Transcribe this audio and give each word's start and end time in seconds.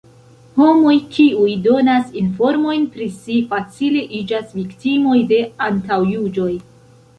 Homoj, 0.59 0.93
kiuj 1.17 1.49
donas 1.67 2.15
informojn 2.21 2.87
pri 2.97 3.11
si, 3.19 3.37
facile 3.53 4.03
iĝas 4.23 4.57
viktimoj 4.63 5.21
de 5.35 5.41
antaŭjuĝoj. 5.71 6.53